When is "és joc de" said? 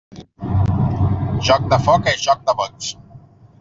2.15-2.61